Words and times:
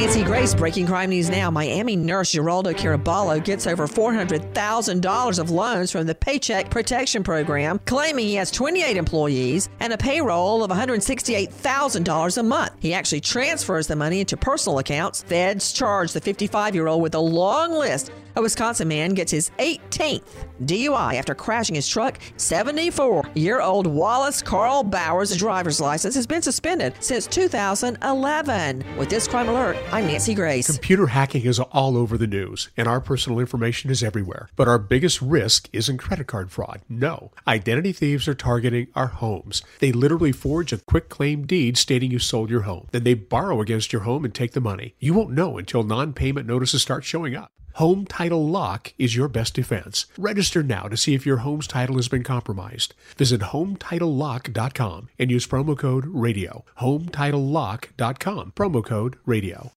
Nancy 0.00 0.24
Grace. 0.24 0.54
Breaking 0.54 0.86
crime 0.86 1.10
news 1.10 1.28
now. 1.28 1.50
Miami 1.50 1.94
nurse 1.94 2.32
Geraldo 2.32 2.72
Caraballo 2.72 3.44
gets 3.44 3.66
over 3.66 3.86
$400,000 3.86 5.38
of 5.38 5.50
loans 5.50 5.92
from 5.92 6.06
the 6.06 6.14
Paycheck 6.14 6.70
Protection 6.70 7.22
Program, 7.22 7.78
claiming 7.84 8.26
he 8.26 8.36
has 8.36 8.50
28 8.50 8.96
employees 8.96 9.68
and 9.78 9.92
a 9.92 9.98
payroll 9.98 10.64
of 10.64 10.70
$168,000 10.70 12.38
a 12.38 12.42
month. 12.42 12.72
He 12.78 12.94
actually 12.94 13.20
transfers 13.20 13.88
the 13.88 13.96
money 13.96 14.20
into 14.20 14.38
personal 14.38 14.78
accounts. 14.78 15.22
Feds 15.24 15.70
charge 15.70 16.14
the 16.14 16.20
55 16.22 16.74
year 16.74 16.86
old 16.86 17.02
with 17.02 17.14
a 17.14 17.20
long 17.20 17.72
list. 17.72 18.10
A 18.36 18.42
Wisconsin 18.42 18.88
man 18.88 19.14
gets 19.14 19.32
his 19.32 19.50
18th 19.58 20.22
DUI 20.64 21.14
after 21.14 21.34
crashing 21.34 21.74
his 21.74 21.88
truck. 21.88 22.18
74 22.36 23.24
year 23.34 23.60
old 23.60 23.86
Wallace 23.86 24.40
Carl 24.40 24.84
Bowers' 24.84 25.36
driver's 25.36 25.80
license 25.80 26.14
has 26.14 26.26
been 26.26 26.40
suspended 26.40 26.94
since 27.00 27.26
2011. 27.26 28.84
With 28.96 29.10
this 29.10 29.26
crime 29.26 29.48
alert, 29.48 29.76
I'm 29.92 30.06
Nancy 30.06 30.34
Grace. 30.34 30.68
Computer 30.70 31.08
hacking 31.08 31.44
is 31.44 31.58
all 31.58 31.96
over 31.96 32.16
the 32.16 32.28
news, 32.28 32.68
and 32.76 32.86
our 32.86 33.00
personal 33.00 33.40
information 33.40 33.90
is 33.90 34.04
everywhere. 34.04 34.48
But 34.54 34.68
our 34.68 34.78
biggest 34.78 35.20
risk 35.20 35.68
isn't 35.72 35.98
credit 35.98 36.28
card 36.28 36.52
fraud. 36.52 36.82
No. 36.88 37.32
Identity 37.48 37.90
thieves 37.92 38.28
are 38.28 38.34
targeting 38.34 38.86
our 38.94 39.08
homes. 39.08 39.62
They 39.80 39.90
literally 39.90 40.30
forge 40.30 40.72
a 40.72 40.78
quitclaim 40.78 41.44
deed 41.44 41.76
stating 41.76 42.12
you 42.12 42.20
sold 42.20 42.50
your 42.50 42.62
home. 42.62 42.86
Then 42.92 43.02
they 43.02 43.14
borrow 43.14 43.60
against 43.60 43.92
your 43.92 44.02
home 44.02 44.24
and 44.24 44.32
take 44.32 44.52
the 44.52 44.60
money. 44.60 44.94
You 45.00 45.12
won't 45.12 45.32
know 45.32 45.58
until 45.58 45.82
non 45.82 46.12
payment 46.12 46.46
notices 46.46 46.82
start 46.82 47.02
showing 47.02 47.34
up. 47.34 47.50
Home 47.74 48.04
Title 48.06 48.46
Lock 48.46 48.92
is 48.98 49.16
your 49.16 49.28
best 49.28 49.54
defense. 49.54 50.06
Register 50.18 50.62
now 50.62 50.86
to 50.88 50.96
see 50.96 51.14
if 51.14 51.26
your 51.26 51.38
home's 51.38 51.66
title 51.66 51.96
has 51.96 52.08
been 52.08 52.22
compromised. 52.22 52.94
Visit 53.16 53.40
HomeTitleLock.com 53.40 55.08
and 55.18 55.30
use 55.30 55.46
promo 55.46 55.76
code 55.76 56.04
RADIO. 56.06 56.64
HomeTitleLock.com, 56.80 58.52
promo 58.54 58.84
code 58.84 59.16
RADIO. 59.24 59.72